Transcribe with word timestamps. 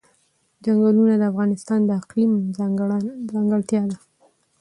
چنګلونه 0.63 1.13
د 1.17 1.23
افغانستان 1.31 1.79
د 1.85 1.89
اقلیم 2.01 2.31
ځانګړتیا 3.33 3.81
ده. 3.91 3.97